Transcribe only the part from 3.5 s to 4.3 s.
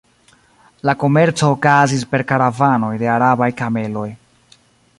kameloj.